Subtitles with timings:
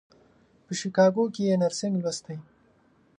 [0.65, 2.37] په شیکاګو کې یې نرسنګ لوستی.